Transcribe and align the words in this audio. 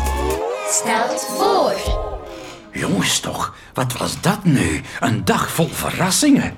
paardenmarkt 0.00 0.72
stelt 0.72 1.20
voor. 1.20 1.74
Jongens 2.72 3.20
toch, 3.20 3.54
wat 3.74 3.98
was 3.98 4.20
dat 4.20 4.44
nu? 4.44 4.80
Een 5.00 5.24
dag 5.24 5.50
vol 5.50 5.68
verrassingen. 5.68 6.54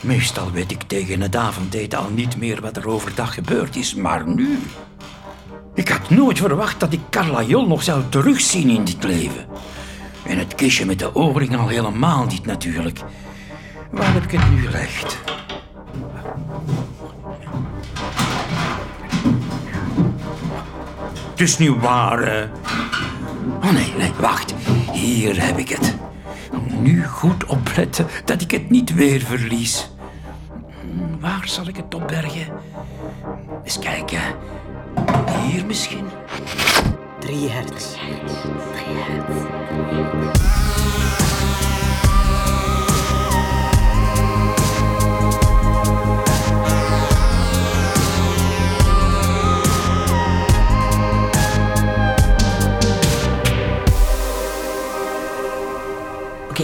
Meestal 0.00 0.50
weet 0.50 0.70
ik 0.70 0.82
tegen 0.82 1.20
het 1.20 1.36
avondeten 1.36 1.98
al 1.98 2.10
niet 2.10 2.36
meer 2.36 2.60
wat 2.60 2.76
er 2.76 2.88
overdag 2.88 3.34
gebeurd 3.34 3.76
is, 3.76 3.94
maar 3.94 4.26
nu... 4.28 4.58
Ik 5.74 5.88
had 5.88 6.10
nooit 6.10 6.38
verwacht 6.38 6.80
dat 6.80 6.92
ik 6.92 7.00
Carla 7.10 7.42
Jol 7.42 7.66
nog 7.66 7.82
zou 7.82 8.02
terugzien 8.08 8.68
in 8.68 8.84
dit 8.84 9.04
leven. 9.04 9.46
En 10.26 10.38
het 10.38 10.54
kistje 10.54 10.86
met 10.86 10.98
de 10.98 11.14
oorring 11.14 11.56
al 11.56 11.68
helemaal 11.68 12.24
niet 12.24 12.46
natuurlijk. 12.46 13.00
Waar 13.90 14.12
heb 14.12 14.24
ik 14.24 14.30
het 14.30 14.50
nu 14.50 14.66
gelegd? 14.66 15.20
Is 21.40 21.58
niet 21.58 21.80
waar? 21.80 22.50
Oh 23.64 23.70
nee, 23.72 23.92
nee, 23.98 24.12
wacht. 24.20 24.54
Hier 24.92 25.44
heb 25.46 25.58
ik 25.58 25.68
het. 25.68 25.94
Nu 26.80 27.04
goed 27.06 27.44
opletten 27.44 28.06
dat 28.24 28.40
ik 28.40 28.50
het 28.50 28.70
niet 28.70 28.94
weer 28.94 29.20
verlies. 29.20 29.90
Hmm, 30.80 31.20
Waar 31.20 31.42
zal 31.44 31.66
ik 31.68 31.76
het 31.76 31.94
opbergen? 31.94 32.46
Eens 33.64 33.78
kijken. 33.78 34.20
Hier 35.50 35.66
misschien? 35.66 36.04
3 37.20 37.48
hertz. 37.48 37.94
Oké, 37.94 38.90
ik 42.00 42.11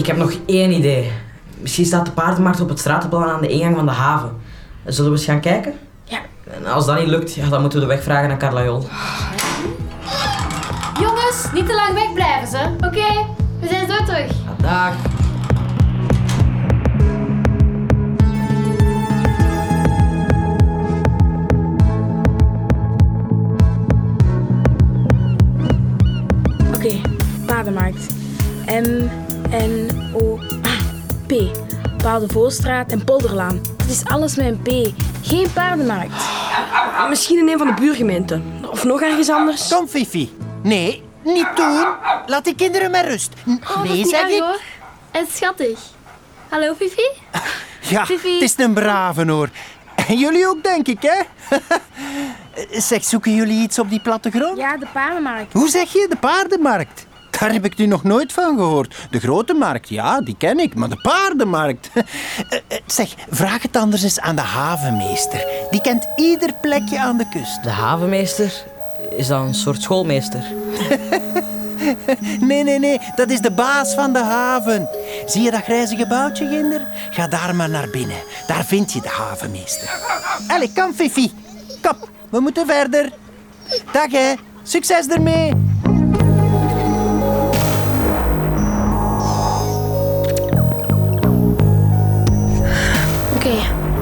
heb 0.08 0.16
nog 0.16 0.32
één 0.46 0.72
idee. 0.72 1.12
Misschien 1.60 1.84
staat 1.84 2.06
de 2.06 2.12
paardenmarkt 2.12 2.60
op 2.60 2.68
het 2.68 2.78
stratenplan 2.78 3.28
aan 3.28 3.40
de 3.40 3.48
ingang 3.48 3.76
van 3.76 3.86
de 3.86 3.92
haven. 3.92 4.30
Zullen 4.86 5.10
we 5.10 5.16
eens 5.16 5.26
gaan 5.26 5.40
kijken? 5.40 5.74
Ja. 6.04 6.18
En 6.50 6.66
als 6.66 6.86
dat 6.86 6.98
niet 6.98 7.08
lukt, 7.08 7.34
ja, 7.34 7.48
dan 7.48 7.60
moeten 7.60 7.80
we 7.80 7.86
de 7.86 7.92
weg 7.92 8.02
vragen 8.02 8.28
naar 8.28 8.36
Carla 8.36 8.64
Jol. 8.64 8.86
Jongens, 11.00 11.46
niet 11.52 11.66
te 11.66 11.74
lang 11.74 11.94
wegblijven 11.94 12.48
ze. 12.48 12.86
Oké, 12.86 13.26
we 13.60 13.68
zijn 13.68 13.88
zo 13.90 14.04
terug. 14.04 14.30
Ja, 14.30 14.54
dag. 14.62 14.94
Oké, 26.74 27.00
paardenmarkt. 27.46 28.14
M, 28.66 29.08
N, 29.50 29.90
O, 30.14 30.38
P. 31.26 31.32
Paardenvoorstraat 32.02 32.92
en 32.92 33.04
Polderlaan. 33.04 33.60
Het 33.76 33.90
is 33.90 34.04
alles 34.04 34.36
met 34.36 34.46
een 34.46 34.60
P. 34.62 34.94
Geen 35.26 35.52
paardenmarkt. 35.52 36.12
Misschien 37.08 37.38
in 37.38 37.48
een 37.48 37.58
van 37.58 37.66
de 37.66 37.74
buurgemeenten. 37.74 38.44
Of 38.70 38.84
nog 38.84 39.00
ergens 39.02 39.28
anders. 39.30 39.68
Kom, 39.68 39.88
Fifi. 39.88 40.36
Nee, 40.62 41.02
niet 41.24 41.46
doen. 41.56 41.86
Laat 42.26 42.44
de 42.44 42.54
kinderen 42.54 42.90
met 42.90 43.04
rust. 43.04 43.32
N- 43.48 43.50
Oh, 43.50 43.76
dat 43.76 43.84
is 43.84 43.88
nee, 43.90 43.96
niet 43.98 44.08
zeg 44.08 44.20
erg, 44.22 44.30
ik. 44.30 44.40
hoor. 44.40 44.60
En 45.10 45.26
schattig. 45.32 45.78
Hallo, 46.48 46.74
Fifi? 46.74 47.08
Ja, 47.80 48.06
Fifi. 48.06 48.32
het 48.32 48.42
is 48.42 48.54
een 48.64 48.72
brave 48.74 49.30
hoor. 49.30 49.48
En 50.08 50.18
jullie 50.18 50.48
ook, 50.48 50.62
denk 50.62 50.86
ik, 50.88 50.98
hè? 51.02 51.20
Zeg, 52.80 53.04
zoeken 53.04 53.34
jullie 53.34 53.62
iets 53.62 53.78
op 53.78 53.90
die 53.90 54.00
plattegrond? 54.00 54.58
Ja, 54.58 54.76
de 54.76 54.86
paardenmarkt. 54.92 55.52
Hoe 55.52 55.68
zeg 55.68 55.92
je? 55.92 56.06
De 56.10 56.16
paardenmarkt? 56.16 57.06
Daar 57.40 57.52
heb 57.52 57.64
ik 57.64 57.76
nu 57.76 57.86
nog 57.86 58.02
nooit 58.02 58.32
van 58.32 58.56
gehoord. 58.56 58.96
De 59.10 59.20
grote 59.20 59.54
markt, 59.54 59.88
ja, 59.88 60.20
die 60.20 60.36
ken 60.38 60.58
ik, 60.58 60.74
maar 60.74 60.88
de 60.88 61.00
paardenmarkt. 61.02 61.90
Eh, 62.48 62.58
eh, 62.68 62.78
Zeg, 62.86 63.14
vraag 63.30 63.62
het 63.62 63.76
anders 63.76 64.02
eens 64.02 64.20
aan 64.20 64.36
de 64.36 64.42
havenmeester. 64.42 65.46
Die 65.70 65.80
kent 65.80 66.08
ieder 66.16 66.52
plekje 66.60 66.98
aan 66.98 67.16
de 67.16 67.28
kust. 67.28 67.62
De 67.62 67.70
havenmeester 67.70 68.52
is 69.16 69.26
dan 69.26 69.46
een 69.46 69.54
soort 69.54 69.82
schoolmeester. 69.82 70.44
Nee, 72.40 72.62
nee, 72.64 72.78
nee, 72.78 73.00
dat 73.14 73.30
is 73.30 73.40
de 73.40 73.50
baas 73.50 73.94
van 73.94 74.12
de 74.12 74.22
haven. 74.22 74.88
Zie 75.26 75.42
je 75.42 75.50
dat 75.50 75.62
grijze 75.62 75.96
gebouwtje, 75.96 76.48
Ginder? 76.48 76.86
Ga 77.10 77.26
daar 77.28 77.54
maar 77.54 77.70
naar 77.70 77.88
binnen. 77.90 78.16
Daar 78.46 78.64
vind 78.64 78.92
je 78.92 79.00
de 79.00 79.08
havenmeester. 79.08 79.90
Allee, 80.48 80.72
kom, 80.74 80.92
Fifi. 80.94 81.32
Kom, 81.82 81.96
we 82.30 82.40
moeten 82.40 82.66
verder. 82.66 83.12
Dag, 83.92 84.10
hè. 84.10 84.32
Succes 84.62 85.06
ermee. 85.06 85.52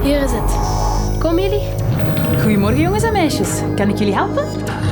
Hier 0.07 0.23
is 0.23 0.31
het. 0.33 0.57
Kom 1.21 1.39
jullie? 1.39 1.61
Goedemorgen 2.43 2.81
jongens 2.81 3.03
en 3.03 3.13
meisjes. 3.13 3.61
Kan 3.77 3.89
ik 3.89 3.99
jullie 3.99 4.15
helpen? 4.15 4.45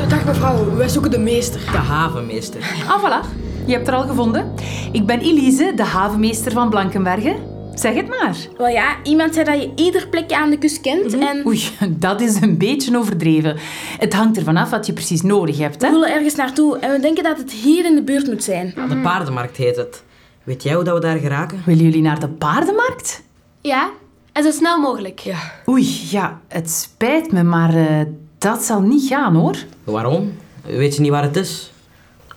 Dag 0.09 0.25
mevrouw, 0.25 0.75
wij 0.77 0.89
zoeken 0.89 1.11
de 1.11 1.19
meester. 1.19 1.61
De 1.61 1.77
havenmeester. 1.77 2.61
Ah, 2.89 3.03
voilà. 3.05 3.27
Je 3.67 3.73
hebt 3.73 3.89
er 3.89 3.95
al 3.95 4.03
gevonden. 4.03 4.53
Ik 4.93 5.07
ben 5.07 5.21
Elise, 5.21 5.73
de 5.77 5.85
havenmeester 5.85 6.53
van 6.53 6.71
Blankenbergen. 6.71 7.37
Zeg 7.75 7.95
het 7.95 8.09
maar. 8.09 8.37
Wel 8.57 8.69
ja, 8.69 8.97
iemand 9.03 9.35
zei 9.35 9.45
dat 9.45 9.63
je 9.63 9.73
ieder 9.75 10.09
plekje 10.09 10.37
aan 10.37 10.51
de 10.51 10.59
kust 10.59 10.81
kent. 10.81 11.19
En 11.19 11.47
Oei, 11.47 11.63
dat 12.07 12.21
is 12.21 12.41
een 12.41 12.59
beetje 12.59 12.99
overdreven. 12.99 13.57
Het 13.99 14.15
hangt 14.15 14.37
ervan 14.37 14.57
af 14.57 14.71
wat 14.71 14.87
je 14.87 14.93
precies 14.93 15.23
nodig 15.23 15.59
hebt, 15.59 15.81
we 15.81 15.87
hè? 15.87 15.93
willen 15.93 16.13
ergens 16.13 16.35
naartoe. 16.35 16.79
En 16.79 16.93
we 16.93 17.01
denken 17.01 17.23
dat 17.23 17.39
het 17.39 17.53
hier 17.53 17.85
in 17.85 17.95
de 17.95 18.03
buurt 18.03 18.27
moet 18.27 18.45
zijn. 18.45 18.75
De 18.89 19.01
paardenmarkt 19.03 19.57
heet 19.57 19.77
het. 19.77 20.05
Weet 20.45 20.63
jij 20.63 20.75
hoe 20.75 20.85
dat 20.85 20.95
we 20.95 21.01
daar 21.01 21.19
geraken? 21.19 21.63
Willen 21.65 21.85
jullie 21.85 22.03
naar 22.03 22.21
de 22.21 22.29
paardenmarkt? 22.29 23.23
Ja, 23.61 23.91
en 24.35 24.43
zo 24.43 24.51
snel 24.51 24.81
mogelijk. 24.81 25.19
Ja. 25.19 25.39
Oei, 25.69 26.09
ja, 26.11 26.41
het 26.49 26.71
spijt 26.71 27.33
me, 27.33 27.43
maar 27.43 27.75
eh, 27.75 28.07
dat 28.39 28.63
zal 28.63 28.81
niet 28.81 29.09
gaan, 29.09 29.35
hoor. 29.35 29.57
Waarom? 29.85 30.33
Weet 30.65 30.95
je 30.95 31.01
niet 31.01 31.11
waar 31.11 31.23
het 31.23 31.37
is? 31.37 31.73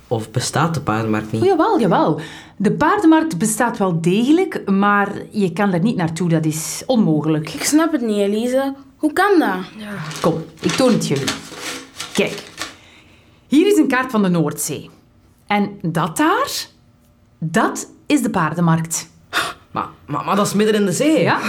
Of 0.08 0.32
bestaat 0.32 0.74
de 0.74 0.82
paardenmarkt 0.82 1.32
niet? 1.32 1.42
O, 1.42 1.46
jawel, 1.46 1.80
jawel. 1.80 2.20
De 2.58 2.72
paardenmarkt 2.72 3.38
bestaat 3.38 3.78
wel 3.78 4.02
degelijk, 4.02 4.70
maar 4.70 5.12
je 5.32 5.54
kan 5.54 5.74
er 5.74 5.80
niet 5.80 5.96
naartoe. 5.96 6.30
Dat 6.30 6.46
is 6.46 6.84
onmogelijk. 6.86 7.54
Ik 7.54 7.64
snap 7.64 7.92
het 7.92 8.02
niet, 8.02 8.18
Elise. 8.18 8.76
Hoe 8.98 9.14
kan 9.14 9.40
dat? 9.40 9.58
Kom, 10.22 10.44
ik 10.62 10.72
toon 10.72 10.92
het 10.92 11.08
jullie. 11.08 11.26
Kijk, 12.14 12.44
hier 13.48 13.68
is 13.68 13.78
een 13.78 13.88
kaart 13.88 14.12
van 14.12 14.24
de 14.24 14.30
Noordzee. 14.30 14.90
En 15.48 15.80
dat 15.82 16.18
daar, 16.18 16.68
dat 17.40 17.90
is 18.06 18.22
de 18.22 18.30
paardenmarkt. 18.30 19.10
Maar, 19.72 19.88
maar, 20.06 20.26
maar 20.26 20.36
dat 20.36 20.46
is 20.46 20.54
midden 20.54 20.76
in 20.76 20.86
de 20.86 20.92
zee. 20.92 21.22
Ja, 21.22 21.40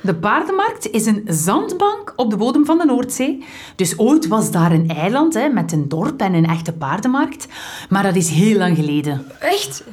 de 0.00 0.14
paardenmarkt 0.14 0.90
is 0.90 1.06
een 1.06 1.24
zandbank 1.26 2.12
op 2.16 2.30
de 2.30 2.36
bodem 2.36 2.64
van 2.64 2.78
de 2.78 2.84
Noordzee. 2.84 3.44
Dus 3.76 3.98
ooit 3.98 4.28
was 4.28 4.50
daar 4.50 4.72
een 4.72 4.88
eiland 4.88 5.34
hè, 5.34 5.48
met 5.48 5.72
een 5.72 5.88
dorp 5.88 6.20
en 6.20 6.34
een 6.34 6.46
echte 6.46 6.72
paardenmarkt. 6.72 7.46
Maar 7.88 8.02
dat 8.02 8.16
is 8.16 8.28
heel 8.28 8.58
lang 8.58 8.76
geleden. 8.76 9.26
Echt? 9.40 9.84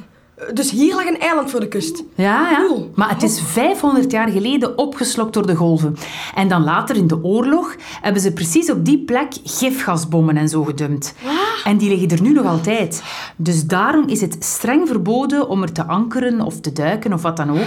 Dus 0.52 0.70
hier 0.70 0.94
lag 0.94 1.06
een 1.06 1.20
eiland 1.20 1.50
voor 1.50 1.60
de 1.60 1.68
kust. 1.68 2.02
Ja, 2.14 2.50
ja. 2.50 2.68
Maar 2.94 3.08
het 3.08 3.22
is 3.22 3.40
500 3.40 4.10
jaar 4.10 4.28
geleden 4.28 4.78
opgeslokt 4.78 5.34
door 5.34 5.46
de 5.46 5.54
golven. 5.54 5.96
En 6.34 6.48
dan 6.48 6.64
later 6.64 6.96
in 6.96 7.06
de 7.06 7.24
oorlog 7.24 7.74
hebben 8.00 8.22
ze 8.22 8.32
precies 8.32 8.70
op 8.70 8.84
die 8.84 8.98
plek 8.98 9.32
gifgasbommen 9.44 10.36
en 10.36 10.48
zo 10.48 10.64
gedumpt. 10.64 11.14
En 11.66 11.76
die 11.76 11.88
liggen 11.88 12.08
er 12.08 12.22
nu 12.22 12.32
nog 12.32 12.46
altijd. 12.46 13.02
Dus 13.36 13.64
daarom 13.64 14.08
is 14.08 14.20
het 14.20 14.36
streng 14.44 14.88
verboden 14.88 15.48
om 15.48 15.62
er 15.62 15.72
te 15.72 15.86
ankeren 15.86 16.40
of 16.40 16.60
te 16.60 16.72
duiken 16.72 17.12
of 17.12 17.22
wat 17.22 17.36
dan 17.36 17.50
ook. 17.50 17.66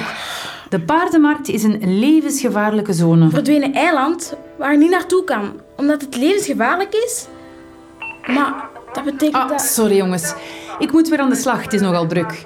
De 0.69 0.81
paardenmarkt 0.81 1.47
is 1.47 1.63
een 1.63 1.99
levensgevaarlijke 1.99 2.93
zone. 2.93 3.29
Verdwenen 3.29 3.73
eiland 3.73 4.33
waar 4.57 4.71
je 4.71 4.77
niet 4.77 4.89
naartoe 4.89 5.23
kan. 5.23 5.51
Omdat 5.77 6.01
het 6.01 6.15
levensgevaarlijk 6.15 6.93
is? 6.93 7.27
Maar 8.27 8.69
dat 8.94 9.03
betekent 9.03 9.44
Ah, 9.44 9.50
dat... 9.50 9.62
sorry 9.62 9.95
jongens. 9.95 10.33
Ik 10.79 10.91
moet 10.91 11.09
weer 11.09 11.19
aan 11.19 11.29
de 11.29 11.35
slag, 11.35 11.63
het 11.63 11.74
is 11.74 11.81
nogal 11.81 12.07
druk. 12.07 12.45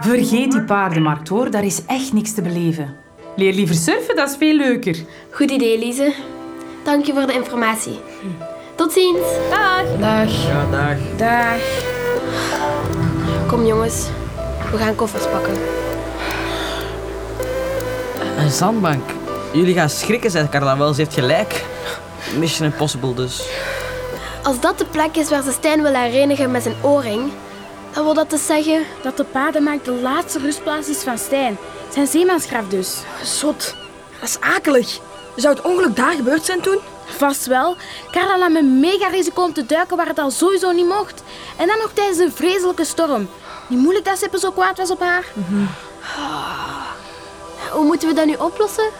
Vergeet 0.00 0.52
die 0.52 0.64
paardenmarkt 0.64 1.28
hoor, 1.28 1.50
daar 1.50 1.64
is 1.64 1.84
echt 1.86 2.12
niks 2.12 2.32
te 2.32 2.42
beleven. 2.42 2.96
Leer 3.36 3.52
liever 3.54 3.74
surfen, 3.74 4.16
dat 4.16 4.30
is 4.30 4.36
veel 4.36 4.54
leuker. 4.54 4.96
Goed 5.30 5.50
idee, 5.50 5.78
Lise. 5.78 6.12
Dank 6.84 7.04
je 7.04 7.12
voor 7.12 7.26
de 7.26 7.32
informatie. 7.32 7.98
Tot 8.76 8.92
ziens. 8.92 9.26
Dag. 9.50 9.84
Dag. 9.98 10.46
Ja, 10.46 10.66
dag. 10.70 10.96
Dag. 11.16 11.60
Kom 13.46 13.66
jongens, 13.66 14.06
we 14.70 14.76
gaan 14.76 14.94
koffers 14.94 15.24
pakken. 15.26 15.54
Een 18.38 18.50
zandbank. 18.50 19.10
Jullie 19.52 19.74
gaan 19.74 19.90
schrikken, 19.90 20.30
zei 20.30 20.48
Carla 20.48 20.76
wel. 20.76 20.94
Ze 20.94 21.00
heeft 21.00 21.14
gelijk. 21.14 21.64
Mission 22.38 22.70
Impossible 22.70 23.14
dus. 23.14 23.48
Als 24.42 24.60
dat 24.60 24.78
de 24.78 24.84
plek 24.84 25.16
is 25.16 25.28
waar 25.28 25.42
ze 25.42 25.52
Stijn 25.52 25.82
wil 25.82 25.94
herenigen 25.94 26.50
met 26.50 26.62
zijn 26.62 26.76
oorring, 26.82 27.30
dan 27.92 28.04
wil 28.04 28.14
dat 28.14 28.30
dus 28.30 28.46
zeggen... 28.46 28.84
Dat 29.02 29.16
de 29.16 29.24
paardenmarkt 29.24 29.84
de 29.84 29.92
laatste 29.92 30.38
rustplaats 30.38 30.88
is 30.88 30.98
van 31.02 31.18
Stijn. 31.18 31.58
Zijn 31.92 32.06
zeemansgraf 32.06 32.68
dus. 32.68 32.96
Zot. 33.22 33.76
Dat 34.20 34.28
is 34.28 34.40
akelig. 34.40 34.98
Zou 35.36 35.54
het 35.54 35.64
ongeluk 35.64 35.96
daar 35.96 36.12
gebeurd 36.12 36.44
zijn 36.44 36.60
toen? 36.60 36.78
Vast 37.06 37.46
wel. 37.46 37.76
Carla 38.10 38.36
nam 38.36 38.52
me 38.52 38.62
mega 38.62 39.08
risico 39.08 39.42
om 39.42 39.52
te 39.52 39.66
duiken 39.66 39.96
waar 39.96 40.06
het 40.06 40.18
al 40.18 40.30
sowieso 40.30 40.70
niet 40.70 40.86
mocht. 40.86 41.22
En 41.56 41.66
dan 41.66 41.78
nog 41.78 41.90
tijdens 41.92 42.18
een 42.18 42.32
vreselijke 42.32 42.84
storm. 42.84 43.28
Niet 43.68 43.78
moeilijk 43.78 44.04
dat 44.04 44.18
Seppe 44.18 44.38
zo 44.38 44.50
kwaad 44.50 44.76
was 44.76 44.90
op 44.90 45.00
haar. 45.00 45.24
Hoe 47.70 47.84
moeten 47.84 48.08
we 48.08 48.14
dat 48.14 48.26
nu 48.26 48.34
oplossen? 48.34 48.90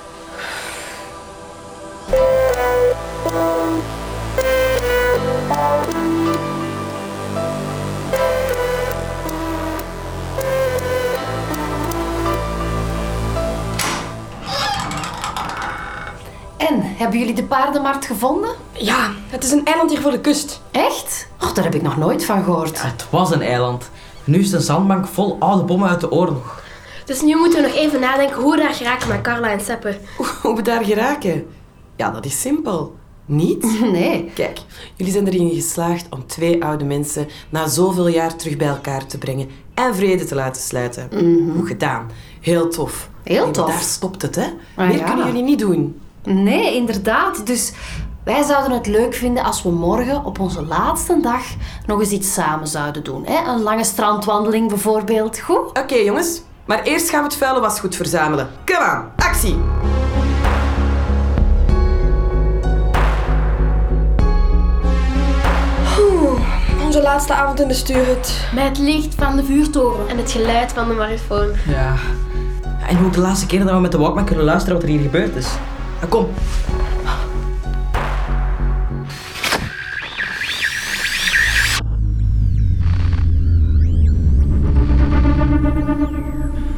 Hebben 16.97 17.19
jullie 17.19 17.35
de 17.35 17.45
paardenmarkt 17.45 18.07
gevonden? 18.07 18.51
Ja, 18.73 19.11
het 19.29 19.45
is 19.45 19.51
een 19.51 19.65
eiland 19.65 19.91
hier 19.91 20.01
voor 20.01 20.11
de 20.11 20.21
kust. 20.21 20.61
Echt? 20.71 21.29
Och, 21.41 21.53
daar 21.53 21.65
heb 21.65 21.75
ik 21.75 21.83
nog 21.83 21.97
nooit 21.97 22.25
van 22.25 22.45
gehoord. 22.45 22.83
Het 22.83 23.07
was 23.11 23.31
een 23.31 23.43
eiland. 23.43 23.91
Nu 24.25 24.39
is 24.39 24.45
het 24.47 24.55
een 24.55 24.61
zandbank 24.67 25.07
vol 25.07 25.37
oude 25.39 25.63
bommen 25.65 25.89
uit 25.89 26.01
de 26.01 26.11
oorlog. 26.11 26.63
Dus 27.05 27.23
nu 27.23 27.37
moeten 27.37 27.63
we 27.63 27.67
nog 27.69 27.77
even 27.77 28.01
nadenken 28.01 28.43
hoe 28.43 28.51
we 28.57 28.63
daar 28.63 28.75
geraken 28.75 29.09
met 29.09 29.21
Carla 29.21 29.51
en 29.51 29.61
Seppe. 29.61 29.99
Hoe 30.43 30.57
we 30.57 30.63
daar 30.63 30.85
geraken? 30.85 31.47
Ja, 31.97 32.11
dat 32.11 32.25
is 32.25 32.41
simpel. 32.41 32.95
Niet? 33.27 33.81
Nee. 33.93 34.31
Kijk, 34.35 34.59
jullie 34.95 35.13
zijn 35.13 35.27
erin 35.27 35.51
geslaagd 35.51 36.07
om 36.11 36.27
twee 36.27 36.65
oude 36.65 36.85
mensen 36.85 37.29
na 37.51 37.69
zoveel 37.69 38.09
jaar 38.09 38.37
terug 38.37 38.57
bij 38.57 38.69
elkaar 38.69 39.07
te 39.07 39.19
brengen 39.19 39.49
en 39.75 39.95
vrede 39.95 40.25
te 40.25 40.35
laten 40.35 40.63
sluiten. 40.63 41.09
Goed 41.59 41.69
gedaan. 41.69 42.11
Heel 42.41 42.69
tof. 42.69 43.09
Mhm. 43.23 43.33
Heel 43.33 43.51
tof. 43.51 43.67
Daar 43.69 43.81
stopt 43.81 44.23
het, 44.23 44.35
hè? 44.35 44.47
Ah, 44.77 44.89
Meer 44.89 44.97
ja. 44.99 45.05
kunnen 45.05 45.27
jullie 45.27 45.43
niet 45.43 45.59
doen. 45.59 46.01
Nee, 46.27 46.75
inderdaad. 46.75 47.47
Dus 47.47 47.73
wij 48.25 48.43
zouden 48.43 48.73
het 48.73 48.87
leuk 48.87 49.15
vinden 49.15 49.45
als 49.45 49.63
we 49.63 49.71
morgen 49.71 50.25
op 50.25 50.39
onze 50.39 50.65
laatste 50.65 51.21
dag 51.21 51.43
nog 51.87 52.01
eens 52.01 52.11
iets 52.11 52.33
samen 52.33 52.67
zouden 52.67 53.05
doen. 53.05 53.25
Hè? 53.27 53.51
Een 53.53 53.63
lange 53.63 53.85
strandwandeling 53.85 54.69
bijvoorbeeld. 54.69 55.39
Goed? 55.39 55.69
Oké, 55.69 55.95
jongens. 55.95 56.43
Maar 56.65 56.83
eerst 56.83 57.11
gaan 57.11 57.21
we 57.21 57.27
het 57.27 57.37
vuile 57.37 57.61
wasgoed 57.61 57.97
verzamelen. 57.97 58.49
Kom 58.65 58.77
aan, 58.77 59.13
actie! 59.17 59.59
Onze 66.85 67.03
laatste 67.03 67.35
avond 67.35 67.61
in 67.61 67.69
de 67.69 67.75
stuurhut. 67.75 68.49
Met 68.55 68.65
het 68.65 68.79
licht 68.79 69.15
van 69.15 69.37
de 69.37 69.45
vuurtoren 69.45 70.09
en 70.09 70.17
het 70.17 70.31
geluid 70.31 70.73
van 70.73 70.89
de 70.89 70.95
marifoon. 70.95 71.49
Ja. 71.69 71.95
En 72.89 73.05
ook 73.05 73.13
de 73.13 73.21
laatste 73.21 73.47
keer 73.47 73.65
dat 73.65 73.75
we 73.75 73.81
met 73.81 73.93
de 73.93 73.99
Walkman 73.99 74.25
kunnen 74.25 74.45
luisteren 74.45 74.75
wat 74.75 74.83
er 74.83 74.89
hier 74.89 75.03
gebeurd 75.03 75.37
is. 75.37 75.49
Kom. 76.09 76.29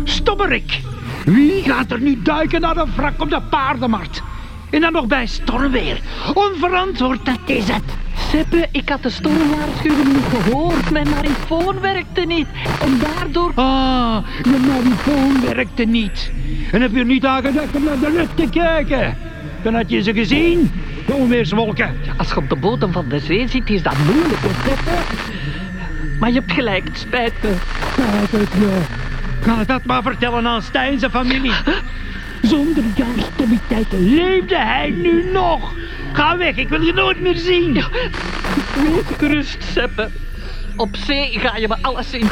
Stommerik! 0.05 0.81
Wie 1.25 1.63
gaat 1.63 1.91
er 1.91 2.01
nu 2.01 2.23
duiken 2.23 2.61
naar 2.61 2.77
een 2.77 2.93
wrak 2.97 3.21
op 3.21 3.31
de 3.31 3.41
paardenmarkt? 3.51 4.23
En 4.71 4.81
dan 4.81 4.93
nog 4.93 5.07
bij 5.07 5.27
stormweer. 5.27 6.01
Onverantwoord, 6.35 7.25
dat 7.25 7.39
is 7.47 7.69
het. 7.69 7.98
Seppe, 8.31 8.69
ik 8.71 8.89
had 8.89 9.03
de 9.03 9.11
stormwaarschuwing 9.11 10.13
niet 10.13 10.25
gehoord. 10.31 10.91
Mijn 10.91 11.09
marifoon 11.09 11.81
werkte 11.81 12.21
niet. 12.21 12.47
En 12.81 12.99
daardoor... 12.99 13.53
Ah, 13.55 14.17
je 14.43 14.67
marifoon 14.67 15.55
werkte 15.55 15.85
niet. 15.85 16.31
En 16.73 16.81
heb 16.81 16.95
je 16.95 17.05
niet 17.05 17.25
aan 17.25 17.43
gedacht 17.43 17.77
om 17.77 17.85
naar 17.85 17.99
de 17.99 18.11
lucht 18.11 18.37
te 18.37 18.49
kijken? 18.51 19.17
Dan 19.63 19.75
had 19.75 19.91
je 19.91 20.03
ze 20.03 20.13
gezien, 20.13 20.71
de 21.07 21.13
onweerswolken. 21.13 21.95
Als 22.17 22.29
je 22.29 22.37
op 22.37 22.49
de 22.49 22.57
bodem 22.57 22.93
van 22.93 23.09
de 23.09 23.19
zee 23.19 23.49
zit, 23.49 23.71
is 23.71 23.83
dat 23.83 23.99
moeilijk, 23.99 24.41
hè, 24.41 24.71
Seppe? 24.71 24.91
Maar 26.21 26.29
je 26.29 26.39
hebt 26.39 26.53
gelijk, 26.53 26.85
het 26.85 26.99
spijt 26.99 27.33
me. 27.43 27.55
Spijt. 28.27 28.49
Ga 29.41 29.65
dat 29.65 29.85
maar 29.85 30.03
vertellen 30.03 30.47
aan 30.47 30.63
Stijn 30.63 30.99
zijn 30.99 31.11
familie. 31.11 31.53
Zonder 32.43 32.85
jouw 32.95 33.25
stommiteit 33.33 33.87
leefde 33.93 34.57
hij 34.57 34.91
nu 34.91 35.31
nog. 35.33 35.75
Ga 36.19 36.37
weg, 36.37 36.57
ik 36.57 36.69
wil 36.69 36.81
je 36.81 36.93
nooit 36.93 37.21
meer 37.21 37.37
zien. 37.37 37.83
Gerust, 39.19 39.65
Seppe. 39.73 40.11
Op 40.77 40.97
zee 40.97 41.39
ga 41.39 41.57
je 41.57 41.69
me 41.69 41.77
alleszins 41.83 42.31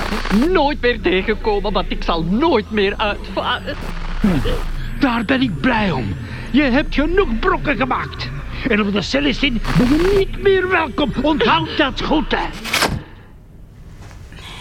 nooit 0.53 0.81
meer 0.81 1.01
tegenkomen, 1.01 1.73
want 1.73 1.91
ik 1.91 2.03
zal 2.03 2.23
nooit 2.23 2.71
meer 2.71 2.97
uitvaren. 2.97 3.77
Daar 5.01 5.25
ben 5.25 5.43
ik 5.43 5.61
blij 5.61 5.91
om. 5.91 6.17
Je 6.51 6.63
hebt 6.63 6.95
genoeg 6.95 7.39
brokken 7.39 7.77
gemaakt. 7.77 8.29
En 8.69 8.81
op 8.81 8.93
de 8.93 9.03
Celestine 9.03 9.59
ben 9.79 9.89
je 9.89 10.15
niet 10.17 10.43
meer 10.43 10.69
welkom. 10.69 11.13
Onthoud 11.23 11.77
dat 11.77 12.03
goed, 12.03 12.35
hè. 12.37 12.47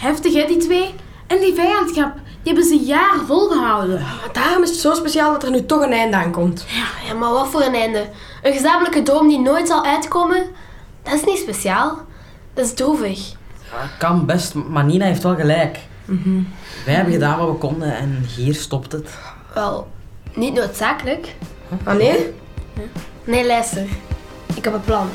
Heftig, 0.00 0.34
hè, 0.34 0.46
die 0.46 0.56
twee? 0.56 0.94
En 1.26 1.40
die 1.40 1.54
vijandschap, 1.54 2.14
die 2.46 2.54
hebben 2.54 2.78
ze 2.78 2.84
jaren 2.84 3.26
volgehouden. 3.26 4.00
Maar 4.00 4.28
daarom 4.32 4.62
is 4.62 4.70
het 4.70 4.78
zo 4.78 4.94
speciaal 4.94 5.32
dat 5.32 5.42
er 5.42 5.50
nu 5.50 5.66
toch 5.66 5.82
een 5.82 5.92
einde 5.92 6.16
aan 6.16 6.30
komt. 6.30 6.66
Ja, 7.06 7.14
maar 7.14 7.30
wat 7.30 7.48
voor 7.48 7.62
een 7.62 7.74
einde? 7.74 8.08
Een 8.42 8.52
gezamenlijke 8.52 9.02
droom 9.02 9.28
die 9.28 9.38
nooit 9.38 9.68
zal 9.68 9.84
uitkomen? 9.84 10.46
Dat 11.02 11.14
is 11.14 11.24
niet 11.24 11.38
speciaal. 11.38 11.98
Dat 12.54 12.64
is 12.64 12.74
droevig. 12.74 13.32
Dat 13.70 13.96
kan 13.98 14.26
best, 14.26 14.54
maar 14.54 14.84
Nina 14.84 15.04
heeft 15.04 15.22
wel 15.22 15.34
gelijk. 15.34 15.78
Wij 16.84 16.94
hebben 16.94 17.12
gedaan 17.12 17.38
wat 17.38 17.48
we 17.48 17.54
konden 17.54 17.96
en 17.96 18.26
hier 18.36 18.54
stopt 18.54 18.92
het. 18.92 19.10
Wel, 19.54 19.88
niet 20.34 20.54
noodzakelijk. 20.54 21.34
Ah 21.84 21.96
nee? 21.96 22.34
Nee, 23.24 23.46
luister. 23.46 23.86
Ik 24.54 24.64
heb 24.64 24.72
een 24.74 24.84
plan. 24.84 25.08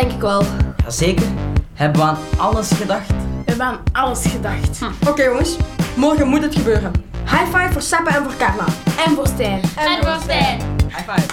Denk 0.00 0.12
ik 0.12 0.20
wel. 0.20 0.44
Jazeker. 0.84 1.26
Hebben 1.74 2.00
we 2.00 2.06
aan 2.06 2.16
alles 2.36 2.70
gedacht? 2.70 3.06
We 3.08 3.14
hebben 3.44 3.66
aan 3.66 3.78
alles 3.92 4.26
gedacht. 4.26 4.78
Oké 5.08 5.22
jongens, 5.22 5.56
morgen 5.96 6.28
moet 6.28 6.42
het 6.42 6.54
gebeuren. 6.54 6.92
High 7.24 7.44
five 7.56 7.72
voor 7.72 7.82
Seppe 7.82 8.10
en 8.10 8.22
voor 8.22 8.32
Carla. 8.38 8.64
En 9.06 9.14
voor 9.14 9.26
Stijn. 9.26 9.60
En 9.76 10.02
voor 10.06 10.16
Stijn. 10.22 10.60
High 10.88 11.10
five. 11.12 11.26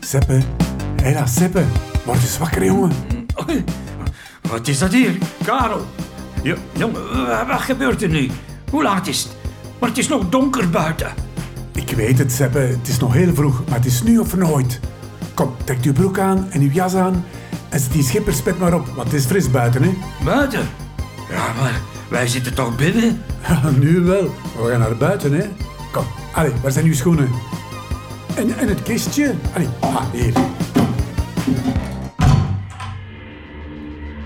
Seppe. 0.00 0.40
Hé, 1.02 1.12
daar, 1.12 1.28
Seppe. 1.28 1.64
Word 2.04 2.20
eens 2.20 2.38
wakker, 2.38 2.64
jongen. 2.64 2.92
Wat 4.50 4.68
is 4.68 4.78
dat 4.78 4.92
hier, 4.92 5.18
Karel? 5.44 5.86
Jo, 6.42 6.56
jongen, 6.72 7.26
wa- 7.26 7.46
wat 7.46 7.60
gebeurt 7.60 8.02
er 8.02 8.08
nu? 8.08 8.30
Hoe 8.70 8.82
laat 8.82 9.06
is 9.06 9.22
het? 9.22 9.32
Maar 9.78 9.88
het 9.88 9.98
is 9.98 10.08
nog 10.08 10.28
donker 10.28 10.70
buiten. 10.70 11.12
Ik 11.86 11.96
weet 11.96 12.18
het, 12.18 12.32
Seppe. 12.32 12.58
Het 12.58 12.88
is 12.88 12.98
nog 12.98 13.12
heel 13.12 13.34
vroeg, 13.34 13.62
maar 13.68 13.76
het 13.76 13.86
is 13.86 14.02
nu 14.02 14.18
of 14.18 14.36
nooit. 14.36 14.80
Kom, 15.34 15.54
trek 15.64 15.78
uw 15.84 15.92
broek 15.92 16.18
aan 16.18 16.46
en 16.50 16.60
uw 16.60 16.70
jas 16.70 16.94
aan. 16.94 17.24
En 17.68 17.80
zet 17.80 17.92
die 17.92 18.02
schipperspet 18.02 18.58
maar 18.58 18.74
op, 18.74 18.86
want 18.86 19.10
het 19.10 19.20
is 19.20 19.24
fris 19.24 19.50
buiten, 19.50 19.82
hè. 19.82 19.94
Buiten? 20.24 20.68
Ja, 21.30 21.52
maar 21.60 21.80
wij 22.08 22.26
zitten 22.26 22.54
toch 22.54 22.76
binnen? 22.76 23.22
Ja, 23.48 23.70
nu 23.80 24.00
wel. 24.00 24.34
We 24.56 24.70
gaan 24.70 24.80
naar 24.80 24.96
buiten, 24.96 25.32
hè. 25.32 25.44
Kom, 25.92 26.04
allee, 26.32 26.52
waar 26.62 26.72
zijn 26.72 26.86
uw 26.86 26.94
schoenen? 26.94 27.30
En, 28.34 28.58
en 28.58 28.68
het 28.68 28.82
kistje? 28.82 29.34
Allee, 29.54 29.68
ah, 29.80 30.02
hier. 30.12 30.32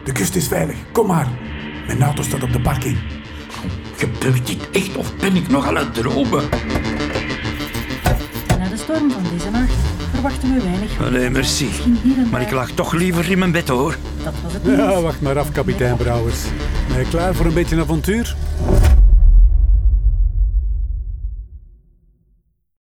De 0.04 0.12
kust 0.12 0.36
is 0.36 0.48
veilig. 0.48 0.76
Kom 0.92 1.06
maar. 1.06 1.28
Mijn 1.86 2.02
auto 2.02 2.22
staat 2.22 2.42
op 2.42 2.52
de 2.52 2.60
parking. 2.60 2.98
Gebeurt 3.96 4.46
dit 4.46 4.70
echt 4.70 4.96
of 4.96 5.16
ben 5.16 5.36
ik 5.36 5.48
nog 5.48 5.66
aan 5.66 5.76
het 5.76 5.94
dromen? 5.94 6.48
Storm 8.96 9.10
van 9.10 9.22
deze 9.32 9.50
nacht 9.50 9.72
verwachten 10.12 10.54
we 10.54 10.62
weinig. 10.62 11.00
Allee, 11.00 11.30
merci. 11.30 11.68
Maar 12.30 12.40
ik 12.40 12.50
lag 12.50 12.70
toch 12.70 12.92
liever 12.92 13.30
in 13.30 13.38
mijn 13.38 13.52
bed, 13.52 13.68
hoor. 13.68 13.96
Dat 14.24 14.32
was 14.42 14.52
het 14.52 14.62
Ja, 14.64 15.00
wacht 15.00 15.20
maar 15.20 15.38
af, 15.38 15.52
kapitein 15.52 15.96
Brouwers. 15.96 16.38
Ben 16.88 16.98
je 16.98 17.08
klaar 17.08 17.34
voor 17.34 17.46
een 17.46 17.54
beetje 17.54 17.80
avontuur? 17.80 18.36